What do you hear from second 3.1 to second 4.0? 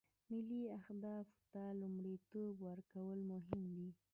مهم دي